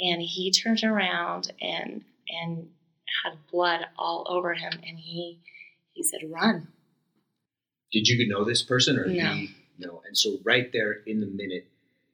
[0.00, 2.68] and he turned around and and
[3.24, 5.38] had blood all over him, and he
[5.92, 6.68] he said, "Run."
[7.92, 9.32] Did you know this person or No.
[9.34, 9.50] he?
[9.78, 10.02] No.
[10.06, 11.66] And so right there in the minute,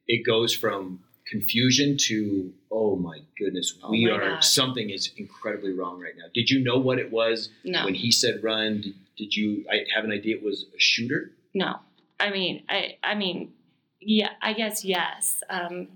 [0.07, 4.43] it goes from confusion to oh my goodness, Oh we my are God.
[4.43, 6.25] something is incredibly wrong right now.
[6.33, 7.85] Did you know what it was No.
[7.85, 8.81] when he said run?
[8.81, 11.31] Did, did you I have an idea it was a shooter?
[11.53, 11.79] No,
[12.19, 13.53] I mean, I, I mean,
[13.99, 15.87] yeah, I guess yes, um,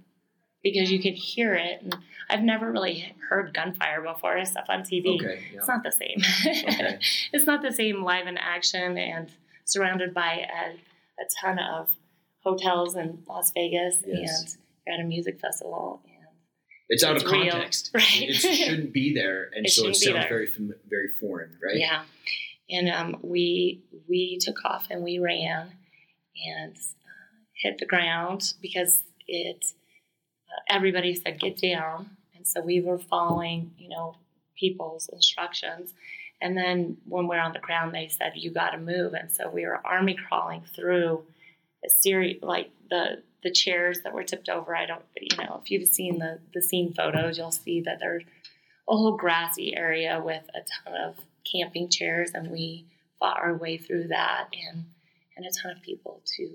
[0.65, 1.95] because you could hear it, and
[2.29, 4.43] I've never really heard gunfire before.
[4.45, 5.43] Stuff on TV, Okay.
[5.53, 5.59] Yeah.
[5.59, 6.17] it's not the same.
[6.45, 6.99] Okay.
[7.33, 9.29] it's not the same live in action and
[9.63, 10.71] surrounded by a,
[11.21, 11.87] a ton of
[12.43, 14.41] hotels in Las Vegas, Yes.
[14.41, 16.27] and you're at a music festival, and
[16.89, 17.91] It's out of It's real, context.
[17.93, 18.03] right?
[18.29, 20.49] It shouldn't be there, and It so it sounds very
[20.89, 21.77] very foreign, right?
[21.77, 22.01] Yeah,
[22.71, 25.71] and um, we we took off and we ran
[26.53, 29.63] and uh, hit the ground because it.
[30.69, 34.15] Everybody said get down, and so we were following, you know,
[34.55, 35.93] people's instructions.
[36.41, 39.49] And then when we're on the ground, they said you got to move, and so
[39.49, 41.23] we were army crawling through
[41.85, 44.75] a series like the the chairs that were tipped over.
[44.75, 48.23] I don't, you know, if you've seen the the scene photos, you'll see that there's
[48.89, 51.15] a whole grassy area with a ton of
[51.49, 52.85] camping chairs, and we
[53.19, 54.85] fought our way through that, and
[55.37, 56.49] and a ton of people to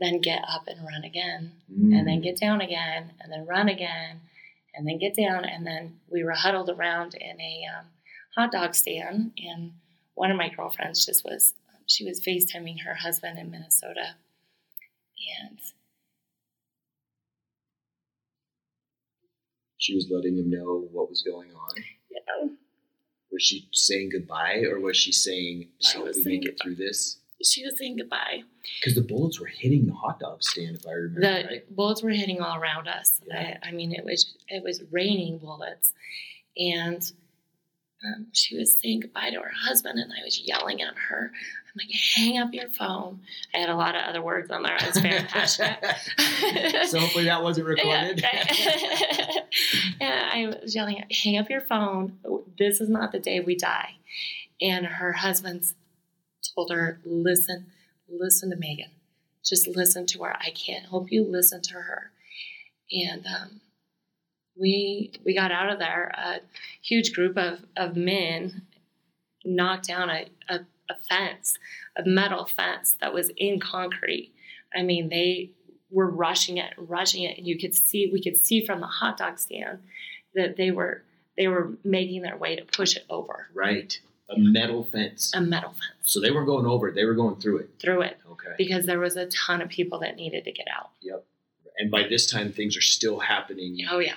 [0.00, 1.98] then get up and run again, Mm.
[1.98, 4.20] and then get down again, and then run again,
[4.74, 7.86] and then get down, and then we were huddled around in a um,
[8.36, 9.72] hot dog stand, and
[10.14, 11.54] one of my girlfriends just was
[11.86, 14.14] she was FaceTiming her husband in Minnesota,
[15.40, 15.58] and
[19.78, 21.84] she was letting him know what was going on.
[22.10, 22.56] know
[23.30, 26.74] Was she saying goodbye, or was she saying, "I She hope we make it through
[26.76, 27.17] this"?
[27.42, 28.42] She was saying goodbye.
[28.80, 31.76] Because the bullets were hitting the hot dog stand, if I remember the right.
[31.76, 33.20] bullets were hitting all around us.
[33.26, 33.58] Yeah.
[33.62, 35.92] I, I mean, it was it was raining bullets,
[36.56, 37.02] and
[38.04, 41.32] um, she was saying goodbye to her husband, and I was yelling at her.
[41.32, 43.20] I'm like, "Hang up your phone."
[43.54, 44.76] I had a lot of other words on there.
[44.78, 45.78] I was very passionate.
[46.88, 48.24] so hopefully that wasn't recorded.
[50.00, 52.18] Yeah, I was yelling, "Hang up your phone!
[52.58, 53.96] This is not the day we die."
[54.60, 55.64] And her husband
[56.58, 57.66] told her, "Listen,
[58.08, 58.90] listen to Megan.
[59.44, 60.36] Just listen to her.
[60.36, 61.24] I can't help you.
[61.24, 62.10] Listen to her."
[62.90, 63.60] And um,
[64.58, 66.12] we we got out of there.
[66.16, 66.40] A
[66.82, 68.62] huge group of of men
[69.44, 71.58] knocked down a, a, a fence,
[71.96, 74.32] a metal fence that was in concrete.
[74.74, 75.50] I mean, they
[75.90, 79.16] were rushing it, rushing it, and you could see we could see from the hot
[79.18, 79.78] dog stand
[80.34, 81.02] that they were
[81.36, 84.00] they were making their way to push it over right.
[84.30, 85.32] A metal fence.
[85.34, 87.70] a metal fence so they weren't going over it; they were going through it.
[87.80, 88.54] through it Okay.
[88.58, 90.90] because there was a ton of people that needed to get out.
[91.00, 91.24] Yep.
[91.78, 93.78] And by this time, things are still happening.
[93.90, 94.16] Oh yeah,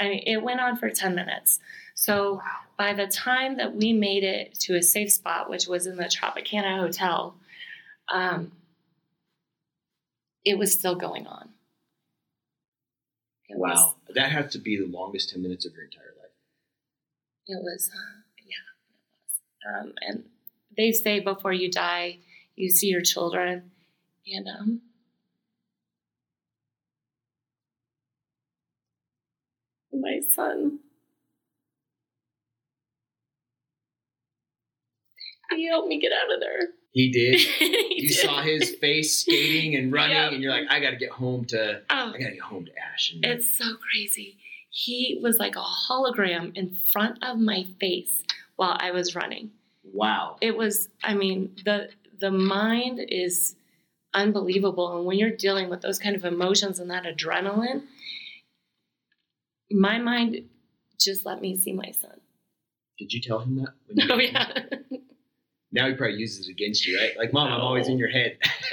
[0.00, 1.60] I mean it went on for ten minutes.
[1.94, 2.40] So
[2.76, 6.04] by the time that we made it to a safe spot, which was in the
[6.04, 7.34] Tropicana Hotel,
[8.12, 8.52] um,
[10.44, 11.50] it was still going on.
[13.48, 16.32] It was- Wow, that has to be the longest ten minutes of your entire life.
[17.46, 18.27] It was, uh, it was.
[19.66, 20.24] Um, and
[20.76, 22.18] they say before you die,
[22.56, 23.70] you see your children.
[24.32, 24.80] And um,
[29.92, 30.78] my son,
[35.50, 36.68] he helped me get out of there.
[36.92, 37.40] He did.
[37.98, 38.18] He You did.
[38.18, 40.28] saw his face skating and running, Yeah.
[40.30, 41.78] and you're like, I got to get home to.
[41.90, 43.12] Um, I got to get home to Ash.
[43.12, 44.36] And It's so crazy.
[44.70, 48.22] He was like a hologram in front of my face
[48.58, 49.52] while I was running.
[49.94, 50.36] wow.
[50.40, 53.54] It was, I mean, the the mind is
[54.12, 54.96] unbelievable.
[54.96, 57.82] And when you're dealing with those kind of emotions and that adrenaline,
[59.70, 60.42] my mind
[61.00, 62.18] just let me see my son.
[62.98, 64.10] Did you tell him that?
[64.10, 64.52] Oh yeah.
[65.70, 67.12] Now he probably uses it against you, right?
[67.16, 68.38] Like, mom, I'm always in your head.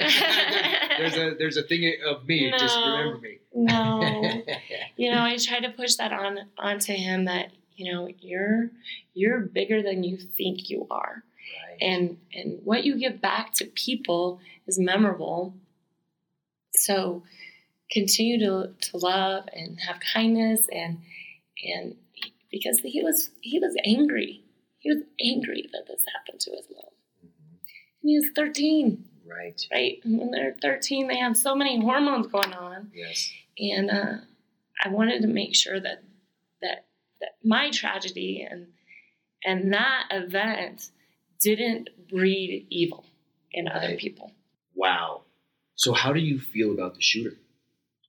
[0.98, 2.50] there's a there's a thing of me.
[2.58, 3.38] Just remember me.
[3.54, 4.42] no.
[4.96, 8.70] you know, I try to push that on onto him that, you know, you're
[9.14, 11.22] you're bigger than you think you are.
[11.68, 11.78] Right.
[11.80, 15.54] and and what you give back to people is memorable
[16.74, 17.22] so
[17.90, 20.98] continue to, to love and have kindness and
[21.64, 21.96] and
[22.50, 24.42] because he was he was angry
[24.78, 26.90] he was angry that this happened to his mom
[27.24, 27.58] Mhm.
[28.02, 29.60] and he was 13 Right.
[29.72, 33.30] right and when they're 13 they have so many hormones going on Yes.
[33.58, 34.14] and uh,
[34.84, 36.02] I wanted to make sure that
[37.44, 38.68] my tragedy and
[39.44, 40.90] and that event
[41.40, 43.04] didn't breed evil
[43.52, 44.32] in other people.
[44.74, 45.22] Wow.
[45.74, 47.36] So how do you feel about the shooter?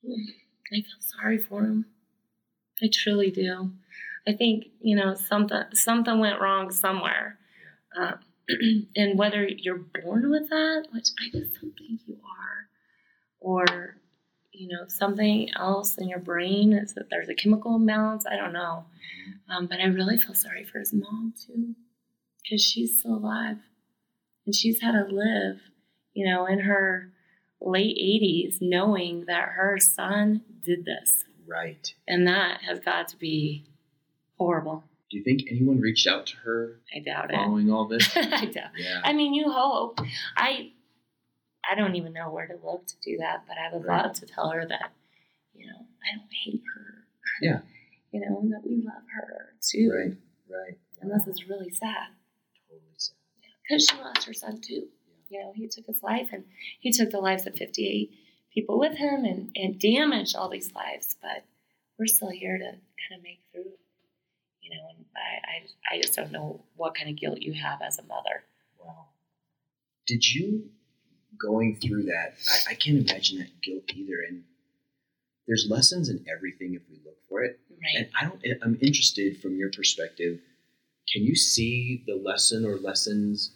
[0.03, 1.85] I feel sorry for him.
[2.81, 3.71] I truly do.
[4.27, 7.37] I think you know something something went wrong somewhere,
[7.97, 8.13] uh,
[8.95, 12.67] and whether you're born with that, which I just don't think you are,
[13.39, 13.97] or
[14.57, 18.25] you know something else in your brain is that there's a chemical imbalance.
[18.25, 18.85] I don't know,
[19.49, 21.75] um, but I really feel sorry for his mom too,
[22.43, 23.57] because she's still alive,
[24.45, 25.59] and she's had to live,
[26.13, 27.11] you know, in her
[27.61, 31.91] late 80s knowing that her son did this Right.
[32.07, 33.65] and that has got to be
[34.37, 38.07] horrible Do you think anyone reached out to her i doubt it following all this?
[38.15, 39.01] i doubt Yeah.
[39.03, 39.99] i mean you hope
[40.35, 40.71] i
[41.69, 44.03] i don't even know where to look to do that but i would Right.
[44.05, 44.91] love to tell her that
[45.53, 47.05] you know i don't hate her
[47.41, 47.59] Yeah.
[48.11, 50.17] you know and that we love her too Right.
[50.49, 50.77] Right.
[51.01, 52.09] and this is really sad
[52.69, 53.15] Totally sad.
[53.67, 54.87] because she lost her son too.
[55.29, 55.39] Yeah.
[55.39, 56.45] You know, he took his life and
[56.79, 58.11] he took the lives of 58
[58.53, 61.15] people with him and, and damaged all these lives.
[61.21, 61.43] But
[61.99, 63.71] we're still here to kind of make through.
[64.61, 67.81] You know, and I, I, I just don't know what kind of guilt you have
[67.81, 68.43] as a mother.
[68.81, 69.07] Wow.
[70.05, 70.69] Did you
[71.39, 72.35] going through that?
[72.49, 74.21] I, I can't imagine that guilt either.
[74.27, 74.43] And
[75.47, 77.59] there's lessons in everything if we look for it.
[77.71, 78.05] Right.
[78.05, 78.63] And I don't.
[78.63, 80.39] I'm interested from your perspective.
[81.11, 83.51] Can you see the lesson or lessons,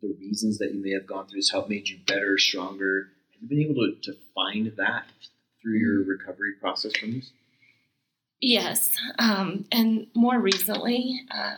[0.00, 3.08] the reasons that you may have gone through this help made you better, stronger?
[3.34, 5.06] Have you been able to, to find that
[5.60, 7.30] through your recovery process from this?
[8.40, 8.90] Yes.
[9.20, 11.54] Um, and more recently, uh,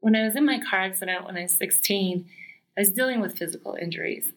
[0.00, 2.28] when I was in my car accident when I was 16,
[2.76, 4.32] I was dealing with physical injuries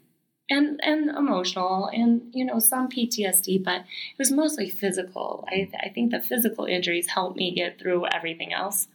[0.49, 5.45] and, and emotional and, you know, some PTSD, but it was mostly physical.
[5.47, 8.87] I, I think the physical injuries helped me get through everything else.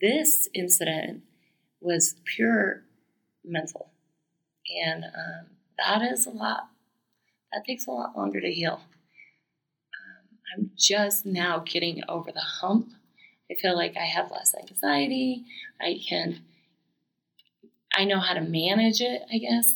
[0.00, 1.22] This incident
[1.80, 2.82] was pure
[3.44, 3.90] mental.
[4.84, 5.46] And um,
[5.78, 6.68] that is a lot,
[7.52, 8.80] that takes a lot longer to heal.
[9.94, 12.90] Um, I'm just now getting over the hump.
[13.50, 15.44] I feel like I have less anxiety.
[15.80, 16.42] I can,
[17.98, 19.74] I know how to manage it, I guess.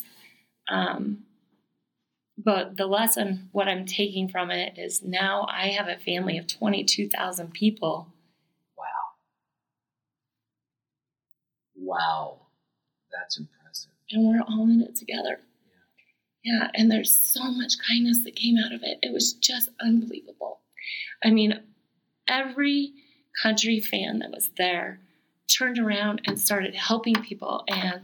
[0.71, 1.25] Um,
[2.39, 6.47] but the lesson, what I'm taking from it is now I have a family of
[6.47, 8.07] 22,000 people.
[8.79, 8.85] Wow.
[11.75, 12.39] Wow.
[13.13, 13.91] That's impressive.
[14.13, 15.41] and we're all in it together.
[16.45, 18.99] Yeah, and there's so much kindness that came out of it.
[19.03, 20.61] It was just unbelievable.
[21.25, 21.61] I mean,
[22.29, 22.93] every
[23.43, 25.01] country fan that was there
[25.49, 28.03] turned around and started helping people and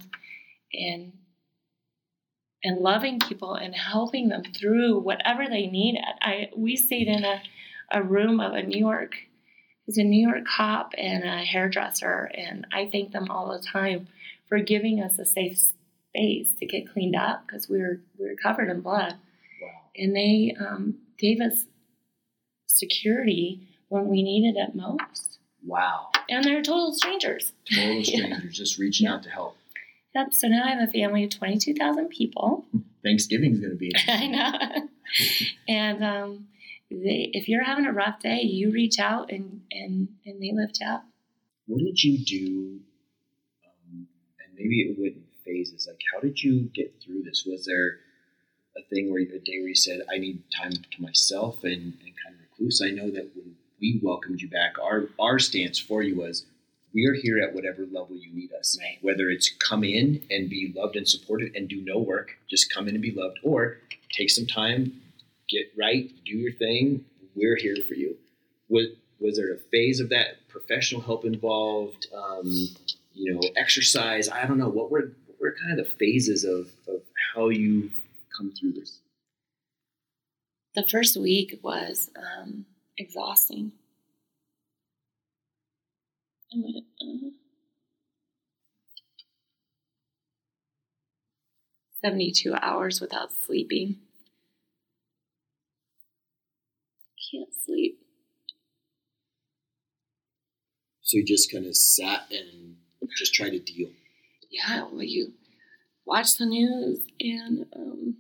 [0.72, 1.12] and
[2.64, 6.02] and loving people and helping them through whatever they needed.
[6.20, 7.42] I we stayed in a,
[7.92, 9.14] a room of a New York
[9.88, 13.66] it was a New York cop and a hairdresser, and I thank them all the
[13.66, 14.06] time
[14.46, 15.58] for giving us a safe
[16.10, 19.14] space to get cleaned up because we were we were covered in blood,
[19.62, 19.68] Wow.
[19.96, 21.64] and they um, gave us
[22.66, 25.27] security when we needed it most.
[25.68, 26.08] Wow.
[26.30, 27.52] And they're total strangers.
[27.72, 28.02] Total Yeah.
[28.02, 29.14] strangers just reaching Yeah.
[29.14, 29.56] out to help.
[30.14, 30.32] Yep.
[30.32, 32.64] So now I have a family of twenty two thousand people.
[33.04, 33.92] Thanksgiving's going to be.
[34.08, 34.88] I know.
[35.68, 36.48] and um,
[36.90, 40.78] they, if you're having a rough day, you reach out and and and they lift
[40.80, 41.04] you up.
[41.66, 42.80] What did you do
[43.92, 44.06] And
[44.56, 45.86] maybe it went in phases.
[45.86, 47.44] Like, how did you get through this?
[47.46, 47.98] Was there
[48.76, 52.12] a thing where a day where you said, "I need time to myself and, and
[52.24, 52.80] kind of recluse"?
[52.84, 56.46] I know that when we welcomed you back, our our stance for you was,
[56.94, 58.78] we are here at whatever level you need us.
[58.80, 58.98] Right.
[59.02, 62.88] Whether it's come in and be loved and supported and do no work, just come
[62.88, 63.78] in and be loved, or
[64.10, 65.00] take some time,
[65.48, 67.04] get right, do your thing.
[67.34, 68.16] We're here for you.
[68.68, 68.88] Was
[69.20, 72.06] was there a phase of that professional help involved?
[72.14, 72.68] Um,
[73.14, 74.28] you know, exercise.
[74.28, 74.68] I don't know.
[74.68, 77.02] What were what were kind of the phases of of
[77.34, 77.90] how you
[78.36, 79.00] come through this?
[80.74, 82.66] The first week was um,
[82.98, 83.72] exhausting.
[86.52, 87.30] I went, uh,
[92.00, 93.96] 72 hours without sleeping.
[97.30, 97.98] Can't sleep.
[101.02, 102.76] So you just kind of sat and
[103.16, 103.88] just tried to deal.
[104.50, 105.32] Yeah, well, you
[106.04, 108.16] watch the news and um,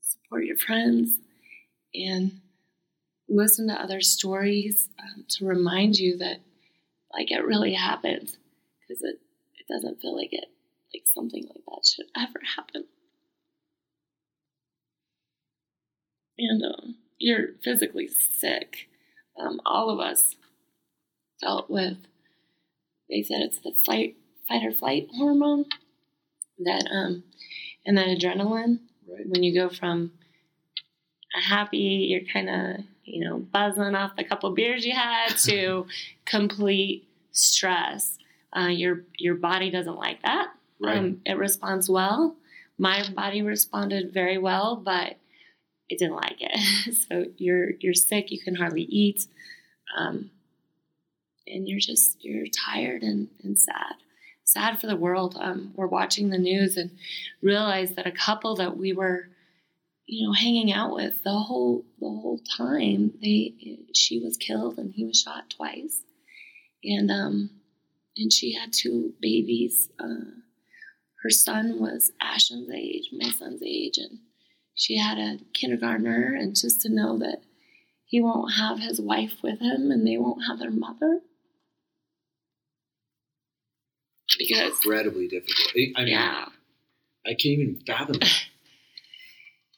[0.00, 1.18] support your friends
[1.94, 2.40] and
[3.30, 6.40] listen to other stories um, to remind you that
[7.12, 8.36] like it really happened
[8.80, 9.20] because it,
[9.58, 10.46] it doesn't feel like it
[10.92, 12.84] like something like that should ever happen.
[16.38, 18.88] And um, you're physically sick.
[19.38, 20.36] Um, all of us
[21.40, 21.96] dealt with
[23.08, 24.16] they said it's the fight
[24.46, 25.64] fight or flight hormone
[26.58, 27.24] that um
[27.86, 28.80] and then adrenaline.
[29.08, 29.26] Right.
[29.26, 30.12] when you go from
[31.36, 35.86] a happy, you're kind of, you know, buzzing off the couple beers you had to
[36.24, 38.18] complete stress.
[38.56, 40.48] Uh, your your body doesn't like that.
[40.80, 40.98] Right.
[40.98, 42.36] Um, it responds well.
[42.78, 45.16] My body responded very well, but
[45.90, 46.94] it didn't like it.
[47.08, 48.30] so you're you're sick.
[48.30, 49.26] You can hardly eat,
[49.96, 50.30] um,
[51.46, 53.94] and you're just you're tired and, and sad.
[54.44, 55.36] Sad for the world.
[55.38, 56.90] Um, we're watching the news and
[57.42, 59.28] realize that a couple that we were,
[60.10, 63.54] you know, hanging out with the whole the whole time, they
[63.94, 66.02] she was killed and he was shot twice,
[66.82, 67.50] and um,
[68.16, 69.88] and she had two babies.
[70.00, 70.40] Uh,
[71.22, 74.18] her son was Ashton's age, my son's age, and
[74.74, 76.34] she had a kindergartner.
[76.34, 77.42] And just to know that
[78.04, 81.20] he won't have his wife with him and they won't have their mother.
[84.38, 85.68] Because, Incredibly difficult.
[85.96, 86.46] I mean, yeah,
[87.24, 88.28] I can't even fathom it.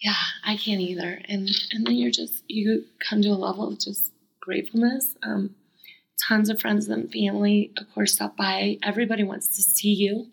[0.02, 1.20] yeah, I can't either.
[1.28, 5.14] And and then you're just you come to a level of just gratefulness.
[5.22, 5.54] Um,
[6.28, 8.78] tons of friends and family, of course, stop by.
[8.82, 10.26] Everybody wants to see you.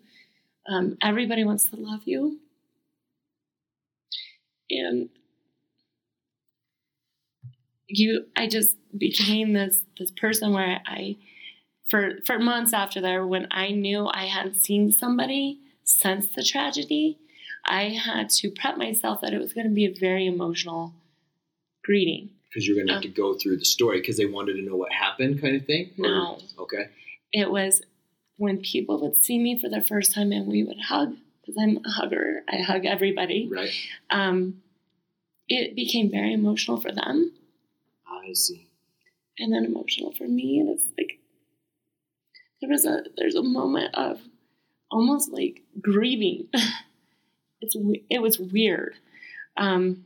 [0.68, 2.38] Um, everybody wants to love you.
[4.70, 5.08] And
[7.86, 11.16] you, I just became this this person where I,
[11.88, 17.18] for for months after there, when I knew I hadn't seen somebody since the tragedy,
[17.64, 20.94] I had to prep myself that it was going to be a very emotional
[21.84, 22.30] greeting.
[22.48, 24.74] Because you're going to have to go through the story because they wanted to know
[24.76, 25.90] what happened, kind of thing.
[25.98, 26.38] Or- No.
[26.58, 26.86] Okay.
[27.32, 27.82] It was
[28.38, 31.78] when people would see me for the first time and we would hug because I'm
[31.84, 32.42] a hugger.
[32.48, 33.48] I hug everybody.
[33.52, 33.70] Right.
[34.10, 34.62] Um,
[35.48, 37.32] it became very emotional for them
[38.08, 38.68] I see.
[39.38, 40.58] and then emotional for me.
[40.60, 41.18] And it's like
[42.60, 44.20] there was a there's a moment of
[44.90, 46.48] almost like grieving.
[47.60, 47.76] it's
[48.08, 48.94] it was weird,
[49.56, 50.04] um,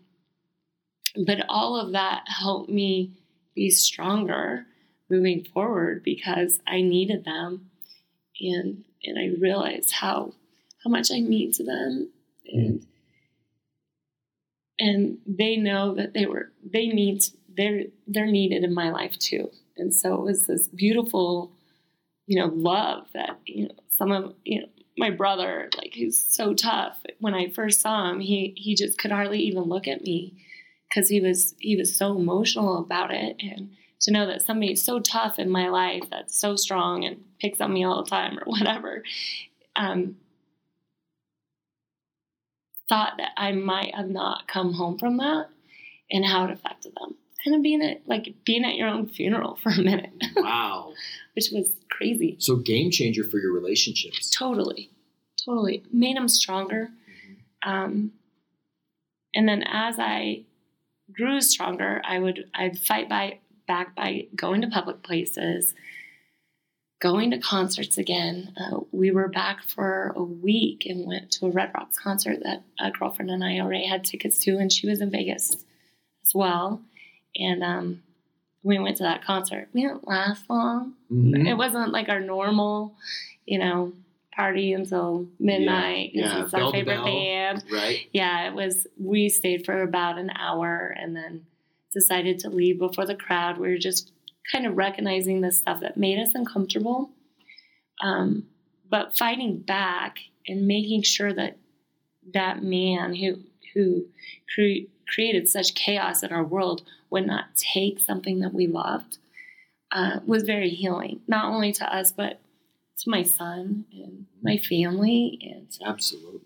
[1.26, 3.12] but all of that helped me
[3.54, 4.66] be stronger
[5.08, 7.70] moving forward because I needed them,
[8.40, 10.32] and and I realized how
[10.82, 12.10] how much I mean to them,
[12.46, 12.86] and
[14.78, 17.24] and they know that they were they need
[17.56, 21.52] they're they're needed in my life too, and so it was this beautiful,
[22.26, 26.54] you know, love that you know some of you know my brother like he's so
[26.54, 26.98] tough.
[27.18, 30.34] When I first saw him, he he just could hardly even look at me
[30.88, 35.00] because he was he was so emotional about it and to know that somebody so
[35.00, 38.44] tough in my life that's so strong and picks on me all the time or
[38.46, 39.02] whatever
[39.76, 40.16] um,
[42.88, 45.48] thought that I might have not come home from that
[46.10, 47.16] and how it affected them.
[47.44, 50.92] Kind of being at like being at your own funeral for a minute, Wow.
[51.34, 52.36] which was crazy.
[52.38, 54.30] so game changer for your relationships.
[54.30, 54.90] Totally,
[55.44, 56.88] totally made them stronger.
[57.62, 58.12] Um,
[59.34, 60.44] and then as I
[61.12, 65.74] grew stronger, I would I'd fight by back by going to public places,
[67.00, 68.54] going to concerts again.
[68.58, 72.62] Uh, we were back for a week and went to a Red Rocks concert that
[72.78, 75.50] a girlfriend and I already had tickets to, and she was in Vegas
[76.24, 76.80] as well.
[77.36, 78.02] And um,
[78.62, 79.68] we went to that concert.
[79.72, 81.46] We didn't last long Mhm.
[81.48, 82.94] it wasn't like our normal,
[83.46, 83.92] you know,
[84.34, 87.04] party until midnight because yeah, it's our favorite bell.
[87.04, 87.64] band.
[87.70, 88.00] Right.
[88.12, 88.86] Yeah, it was.
[88.98, 91.46] We stayed for about an hour and then
[91.92, 93.58] decided to leave before the crowd.
[93.58, 94.10] We were just
[94.50, 97.10] kind of recognizing the stuff that made us uncomfortable,
[98.02, 98.46] um,
[98.90, 100.18] but fighting back
[100.48, 101.56] and making sure that
[102.32, 103.36] that man who
[103.74, 104.06] who
[104.54, 106.82] cre- created such chaos in our world
[107.14, 109.18] would not take something that we loved
[109.92, 112.40] uh, was very healing, not only to us but
[112.98, 116.40] to my son and my family and Absolutely.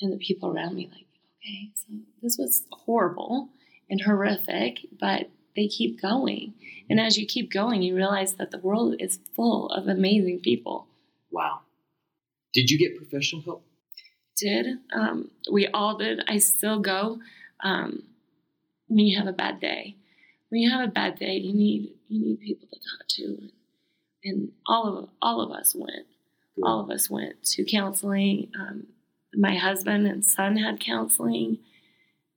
[0.00, 0.90] and the people around me.
[0.92, 1.06] Like,
[1.38, 3.50] okay, so this was horrible
[3.88, 6.54] and horrific, but they keep going.
[6.90, 10.88] And as you keep going, you realize that the world is full of amazing people.
[11.30, 11.60] Wow.
[12.52, 13.64] Did you get professional help?
[14.36, 16.24] Did um, we all did?
[16.26, 17.20] I still go
[17.62, 18.02] um,
[18.88, 19.97] when you have a bad day.
[20.50, 23.50] When you have a bad day, you need you need people to talk to, and,
[24.24, 26.06] and all of all of us went.
[26.56, 26.64] Good.
[26.64, 28.50] All of us went to counseling.
[28.58, 28.86] Um,
[29.34, 31.58] my husband and son had counseling,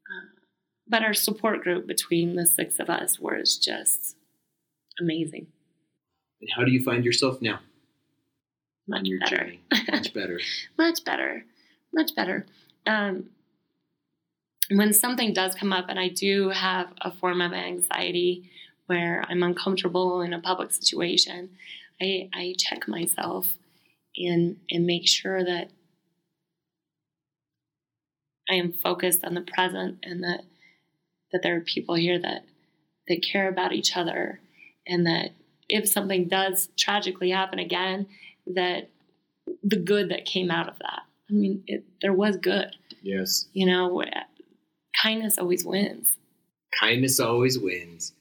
[0.05, 0.41] uh,
[0.87, 4.17] but our support group between the six of us was just
[4.99, 5.47] amazing.
[6.41, 7.59] And how do you find yourself now
[8.87, 9.37] Much on your better.
[9.37, 9.61] journey?
[9.91, 10.39] Much better.
[10.77, 11.45] much better
[11.93, 12.45] much better
[12.87, 13.25] um,
[14.77, 18.49] when something does come up and i do have a form of anxiety
[18.87, 21.49] where i'm uncomfortable in a public situation
[22.01, 23.57] i, I check myself
[24.17, 25.69] and and make sure that
[28.49, 30.41] i am focused on the present and that
[31.31, 32.45] that there are people here that
[33.07, 34.39] that care about each other
[34.87, 35.31] and that
[35.69, 38.07] if something does tragically happen again
[38.45, 38.89] that
[39.63, 42.75] the good that came out of that I mean, it, there was good.
[43.01, 43.47] Yes.
[43.53, 44.03] You know,
[45.01, 46.17] kindness always wins.
[46.79, 48.13] Kindness always wins.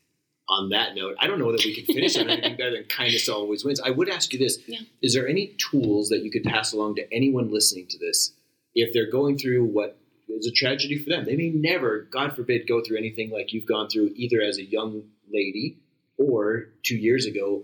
[0.49, 3.29] On that note, I don't know that we could finish on anything better than kindness
[3.29, 3.81] always wins.
[3.81, 4.81] I would ask you this: Yeah.
[5.01, 8.33] Is there any tools that you could pass along to anyone listening to this
[8.75, 9.97] if they're going through what
[10.29, 11.25] is a tragedy for them?
[11.25, 14.65] They may never, God forbid, go through anything like you've gone through, either as a
[14.65, 15.79] young lady
[16.19, 17.63] or two years ago.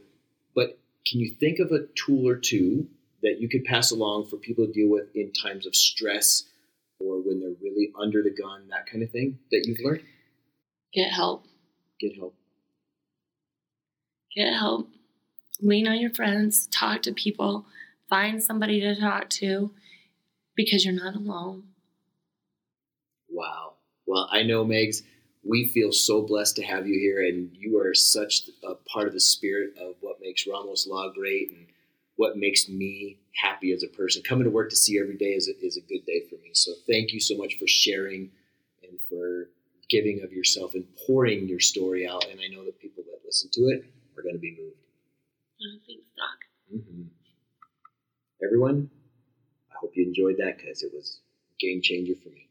[0.54, 2.86] But can you think of a tool or two
[3.22, 6.44] that you could pass along for people to deal with in times of stress
[7.00, 10.02] or when they're really under the gun, that kind of thing that you've learned?
[10.92, 11.46] Get help.
[12.00, 12.34] Get help.
[14.34, 14.88] Get help.
[15.60, 16.66] Lean on your friends.
[16.68, 17.66] Talk to people.
[18.08, 19.72] Find somebody to talk to
[20.54, 21.64] because you're not alone.
[23.28, 23.74] Wow.
[24.06, 25.02] Well, I know, Megs,
[25.42, 29.14] we feel so blessed to have you here, and you are such a part of
[29.14, 31.66] the spirit of what makes Ramos Law great and
[32.16, 34.22] what makes me happy as a person.
[34.22, 36.36] Coming to work to see you every day is a, is a good day for
[36.36, 36.50] me.
[36.54, 38.30] So thank you so much for sharing
[38.82, 39.50] and for
[39.88, 42.24] giving of yourself and pouring your story out.
[42.30, 43.84] And I know that people that listen to it
[44.16, 44.76] are going to be moved.
[45.62, 46.82] Oh, thanks, Doc.
[46.86, 47.02] hmm
[48.42, 48.90] Everyone,
[49.70, 51.20] I hope you enjoyed that because it was
[51.52, 52.45] a game changer for me.